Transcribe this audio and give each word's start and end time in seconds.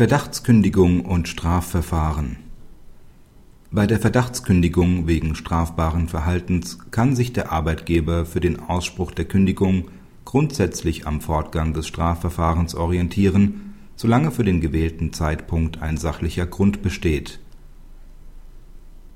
Verdachtskündigung 0.00 1.04
und 1.04 1.28
Strafverfahren 1.28 2.38
Bei 3.70 3.86
der 3.86 3.98
Verdachtskündigung 3.98 5.06
wegen 5.06 5.34
strafbaren 5.34 6.08
Verhaltens 6.08 6.78
kann 6.90 7.14
sich 7.14 7.34
der 7.34 7.52
Arbeitgeber 7.52 8.24
für 8.24 8.40
den 8.40 8.60
Ausspruch 8.60 9.12
der 9.12 9.26
Kündigung 9.26 9.88
grundsätzlich 10.24 11.06
am 11.06 11.20
Fortgang 11.20 11.74
des 11.74 11.86
Strafverfahrens 11.86 12.74
orientieren, 12.74 13.74
solange 13.94 14.30
für 14.30 14.42
den 14.42 14.62
gewählten 14.62 15.12
Zeitpunkt 15.12 15.82
ein 15.82 15.98
sachlicher 15.98 16.46
Grund 16.46 16.80
besteht. 16.80 17.38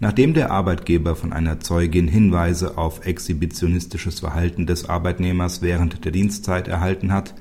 Nachdem 0.00 0.34
der 0.34 0.50
Arbeitgeber 0.50 1.14
von 1.14 1.32
einer 1.32 1.60
Zeugin 1.60 2.08
Hinweise 2.08 2.76
auf 2.76 3.06
exhibitionistisches 3.06 4.18
Verhalten 4.18 4.66
des 4.66 4.88
Arbeitnehmers 4.88 5.62
während 5.62 6.04
der 6.04 6.10
Dienstzeit 6.10 6.66
erhalten 6.66 7.12
hat, 7.12 7.36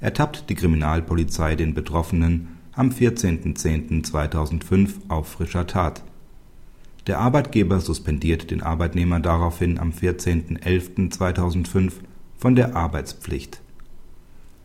ertappt 0.00 0.48
die 0.48 0.54
Kriminalpolizei 0.54 1.56
den 1.56 1.74
Betroffenen 1.74 2.55
am 2.76 2.90
14.10.2005 2.90 5.08
auf 5.08 5.26
frischer 5.28 5.66
Tat. 5.66 6.04
Der 7.06 7.18
Arbeitgeber 7.20 7.80
suspendiert 7.80 8.50
den 8.50 8.62
Arbeitnehmer 8.62 9.20
daraufhin 9.20 9.78
am 9.78 9.90
14.11.2005 9.90 11.92
von 12.36 12.54
der 12.54 12.76
Arbeitspflicht. 12.76 13.62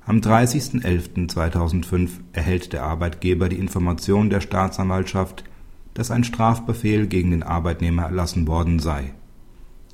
Am 0.06 0.18
30.11.2005 0.18 2.10
erhält 2.34 2.74
der 2.74 2.84
Arbeitgeber 2.84 3.48
die 3.48 3.60
Information 3.60 4.30
der 4.30 4.42
Staatsanwaltschaft, 4.42 5.46
dass 5.94 6.12
ein 6.12 6.26
Strafbefehl 6.26 7.08
gegen 7.08 7.32
den 7.32 7.44
Arbeitnehmer 7.44 8.04
erlassen 8.04 8.46
worden 8.48 8.80
sei. 8.80 9.14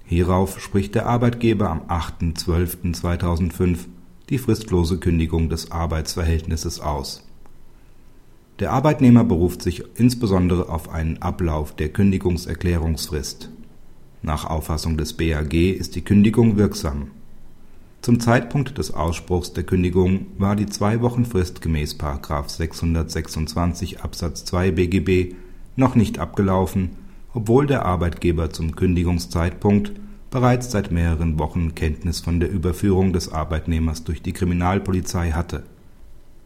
Hierauf 0.06 0.60
spricht 0.60 0.96
der 0.96 1.06
Arbeitgeber 1.06 1.70
am 1.70 1.82
8.12.2005 1.82 3.78
die 4.30 4.40
fristlose 4.40 5.00
Kündigung 5.00 5.50
des 5.50 5.72
Arbeitsverhältnisses 5.72 6.80
aus. 6.80 7.27
Der 8.60 8.72
Arbeitnehmer 8.72 9.24
beruft 9.24 9.62
sich 9.62 9.84
insbesondere 9.96 10.70
auf 10.70 10.90
einen 10.90 11.22
Ablauf 11.22 11.76
der 11.76 11.90
Kündigungserklärungsfrist. 11.90 13.52
Nach 14.24 14.46
Auffassung 14.46 14.98
des 14.98 15.14
BAG 15.14 15.54
ist 15.54 15.96
die 15.96 16.02
Kündigung 16.02 16.58
wirksam. 16.58 17.12
Zum 18.02 18.20
Zeitpunkt 18.20 18.78
des 18.80 18.92
Ausspruchs 18.92 19.54
der 19.54 19.64
Kündigung 19.64 20.28
war 20.40 20.56
die 20.56 20.66
Zwei-Wochen-Frist 20.66 21.62
gemäß§ 21.62 21.96
626 22.50 24.02
Absatz 24.02 24.46
2 24.46 24.72
BGB 24.72 25.36
noch 25.76 25.94
nicht 25.94 26.18
abgelaufen, 26.18 26.92
obwohl 27.34 27.68
der 27.68 27.86
Arbeitgeber 27.86 28.50
zum 28.50 28.76
Kündigungszeitpunkt 28.76 29.92
bereits 30.32 30.72
seit 30.72 30.92
mehreren 30.92 31.38
Wochen 31.38 31.76
Kenntnis 31.76 32.22
von 32.22 32.40
der 32.40 32.50
Überführung 32.50 33.14
des 33.14 33.32
Arbeitnehmers 33.32 34.04
durch 34.04 34.24
die 34.24 34.34
Kriminalpolizei 34.34 35.32
hatte. 35.32 35.64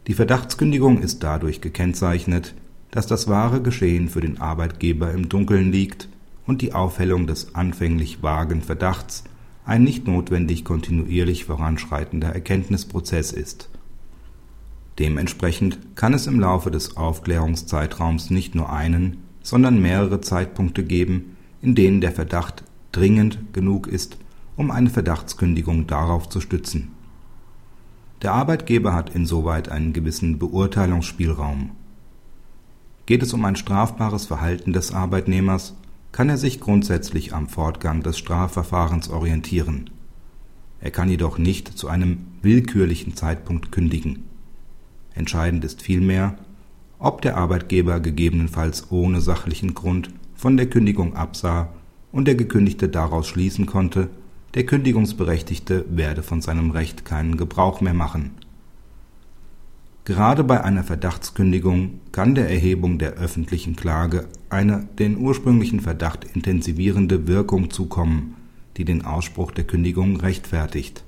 Die 0.08 0.14
Verdachtskündigung 0.14 1.00
ist 1.00 1.22
dadurch 1.22 1.60
gekennzeichnet, 1.60 2.54
dass 2.90 3.06
das 3.06 3.28
wahre 3.28 3.62
Geschehen 3.62 4.08
für 4.08 4.20
den 4.20 4.40
Arbeitgeber 4.40 5.12
im 5.12 5.28
Dunkeln 5.28 5.70
liegt 5.70 6.08
und 6.44 6.60
die 6.60 6.72
Aufhellung 6.72 7.26
des 7.28 7.54
anfänglich 7.54 8.22
vagen 8.22 8.62
Verdachts 8.62 9.24
ein 9.64 9.84
nicht 9.84 10.08
notwendig 10.08 10.64
kontinuierlich 10.64 11.44
voranschreitender 11.44 12.30
Erkenntnisprozess 12.30 13.30
ist. 13.30 13.68
Dementsprechend 14.98 15.78
kann 15.94 16.14
es 16.14 16.26
im 16.26 16.40
Laufe 16.40 16.72
des 16.72 16.96
Aufklärungszeitraums 16.96 18.30
nicht 18.30 18.56
nur 18.56 18.72
einen, 18.72 19.18
sondern 19.42 19.80
mehrere 19.80 20.20
Zeitpunkte 20.20 20.84
geben, 20.84 21.36
in 21.62 21.76
denen 21.76 22.00
der 22.00 22.12
Verdacht 22.12 22.64
dringend 22.90 23.38
genug 23.52 23.86
ist, 23.86 24.18
um 24.56 24.70
eine 24.72 24.90
Verdachtskündigung 24.90 25.86
darauf 25.86 26.28
zu 26.28 26.40
stützen. 26.40 26.90
Der 28.22 28.32
Arbeitgeber 28.32 28.94
hat 28.94 29.14
insoweit 29.14 29.68
einen 29.68 29.92
gewissen 29.92 30.38
Beurteilungsspielraum. 30.38 31.72
Geht 33.04 33.22
es 33.24 33.32
um 33.32 33.44
ein 33.44 33.56
strafbares 33.56 34.26
Verhalten 34.26 34.72
des 34.72 34.92
Arbeitnehmers, 34.92 35.74
kann 36.12 36.28
er 36.28 36.36
sich 36.36 36.60
grundsätzlich 36.60 37.34
am 37.34 37.48
Fortgang 37.48 38.04
des 38.04 38.18
Strafverfahrens 38.18 39.10
orientieren. 39.10 39.90
Er 40.80 40.92
kann 40.92 41.08
jedoch 41.08 41.36
nicht 41.36 41.76
zu 41.76 41.88
einem 41.88 42.18
willkürlichen 42.42 43.16
Zeitpunkt 43.16 43.72
kündigen. 43.72 44.24
Entscheidend 45.14 45.64
ist 45.64 45.82
vielmehr, 45.82 46.38
ob 47.00 47.22
der 47.22 47.36
Arbeitgeber 47.36 47.98
gegebenenfalls 47.98 48.92
ohne 48.92 49.20
sachlichen 49.20 49.74
Grund 49.74 50.10
von 50.36 50.56
der 50.56 50.70
Kündigung 50.70 51.16
absah 51.16 51.72
und 52.12 52.28
der 52.28 52.36
Gekündigte 52.36 52.88
daraus 52.88 53.26
schließen 53.26 53.66
konnte, 53.66 54.10
der 54.54 54.66
Kündigungsberechtigte 54.66 55.86
werde 55.88 56.22
von 56.22 56.42
seinem 56.42 56.70
Recht 56.70 57.04
keinen 57.04 57.36
Gebrauch 57.36 57.80
mehr 57.80 57.94
machen. 57.94 58.32
Gerade 60.04 60.42
bei 60.42 60.62
einer 60.62 60.82
Verdachtskündigung 60.82 62.00
kann 62.10 62.34
der 62.34 62.50
Erhebung 62.50 62.98
der 62.98 63.12
öffentlichen 63.12 63.76
Klage 63.76 64.26
eine 64.50 64.88
den 64.98 65.16
ursprünglichen 65.16 65.80
Verdacht 65.80 66.24
intensivierende 66.24 67.28
Wirkung 67.28 67.70
zukommen, 67.70 68.34
die 68.76 68.84
den 68.84 69.04
Ausspruch 69.04 69.52
der 69.52 69.64
Kündigung 69.64 70.16
rechtfertigt. 70.16 71.04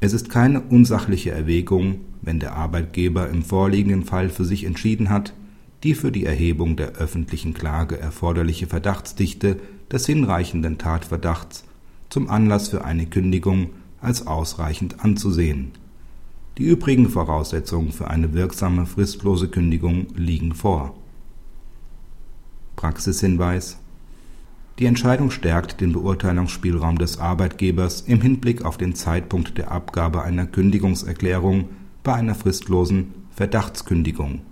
Es 0.00 0.12
ist 0.12 0.30
keine 0.30 0.60
unsachliche 0.60 1.30
Erwägung, 1.30 2.00
wenn 2.22 2.40
der 2.40 2.54
Arbeitgeber 2.54 3.28
im 3.28 3.42
vorliegenden 3.42 4.04
Fall 4.04 4.28
für 4.28 4.44
sich 4.44 4.64
entschieden 4.64 5.10
hat, 5.10 5.34
die 5.82 5.94
für 5.94 6.10
die 6.10 6.24
Erhebung 6.24 6.76
der 6.76 6.92
öffentlichen 6.92 7.52
Klage 7.52 7.98
erforderliche 7.98 8.66
Verdachtsdichte 8.66 9.60
des 9.92 10.06
hinreichenden 10.06 10.78
Tatverdachts 10.78 11.64
zum 12.14 12.30
Anlass 12.30 12.68
für 12.68 12.84
eine 12.84 13.06
Kündigung 13.06 13.70
als 14.00 14.28
ausreichend 14.28 15.04
anzusehen. 15.04 15.72
Die 16.58 16.62
übrigen 16.62 17.08
Voraussetzungen 17.08 17.90
für 17.90 18.06
eine 18.06 18.34
wirksame 18.34 18.86
fristlose 18.86 19.48
Kündigung 19.48 20.06
liegen 20.14 20.54
vor. 20.54 20.94
Praxishinweis 22.76 23.80
Die 24.78 24.86
Entscheidung 24.86 25.32
stärkt 25.32 25.80
den 25.80 25.92
Beurteilungsspielraum 25.92 26.98
des 26.98 27.18
Arbeitgebers 27.18 28.02
im 28.02 28.20
Hinblick 28.20 28.64
auf 28.64 28.76
den 28.76 28.94
Zeitpunkt 28.94 29.58
der 29.58 29.72
Abgabe 29.72 30.22
einer 30.22 30.46
Kündigungserklärung 30.46 31.68
bei 32.04 32.14
einer 32.14 32.36
fristlosen 32.36 33.12
Verdachtskündigung. 33.32 34.42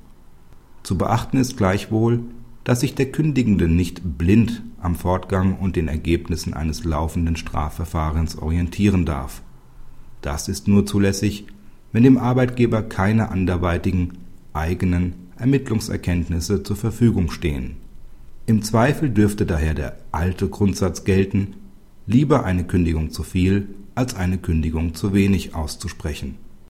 Zu 0.82 0.98
beachten 0.98 1.36
ist 1.36 1.56
gleichwohl, 1.56 2.24
dass 2.64 2.80
sich 2.80 2.94
der 2.94 3.10
Kündigende 3.10 3.68
nicht 3.68 4.18
blind 4.18 4.62
am 4.80 4.94
Fortgang 4.94 5.58
und 5.58 5.76
den 5.76 5.88
Ergebnissen 5.88 6.54
eines 6.54 6.84
laufenden 6.84 7.36
Strafverfahrens 7.36 8.38
orientieren 8.38 9.04
darf. 9.04 9.42
Das 10.20 10.48
ist 10.48 10.68
nur 10.68 10.86
zulässig, 10.86 11.46
wenn 11.92 12.04
dem 12.04 12.18
Arbeitgeber 12.18 12.82
keine 12.82 13.30
anderweitigen 13.30 14.18
eigenen 14.52 15.14
Ermittlungserkenntnisse 15.36 16.62
zur 16.62 16.76
Verfügung 16.76 17.30
stehen. 17.30 17.76
Im 18.46 18.62
Zweifel 18.62 19.10
dürfte 19.10 19.46
daher 19.46 19.74
der 19.74 19.96
alte 20.12 20.48
Grundsatz 20.48 21.04
gelten, 21.04 21.54
lieber 22.06 22.44
eine 22.44 22.64
Kündigung 22.64 23.10
zu 23.10 23.22
viel 23.22 23.68
als 23.94 24.14
eine 24.14 24.38
Kündigung 24.38 24.94
zu 24.94 25.12
wenig 25.12 25.54
auszusprechen 25.54 26.36